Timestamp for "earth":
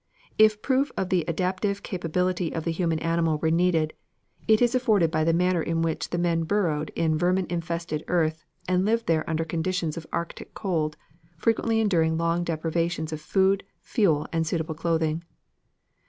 8.07-8.43